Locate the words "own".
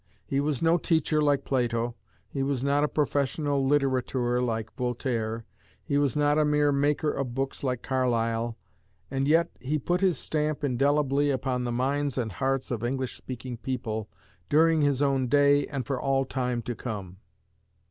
15.03-15.27